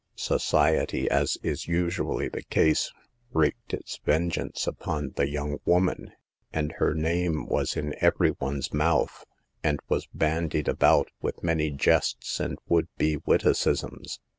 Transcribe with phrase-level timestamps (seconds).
[0.15, 2.91] Society, as is usually the case,
[3.33, 6.11] wreaked its vengeance upon the young woman,
[6.51, 9.25] and her name was in every one's mouth,
[9.63, 14.19] and was bandied about with many jests and would be witticisms.